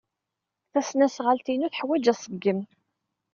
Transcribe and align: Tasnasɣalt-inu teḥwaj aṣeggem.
Tasnasɣalt-inu 0.71 1.67
teḥwaj 1.69 2.05
aṣeggem. 2.13 2.59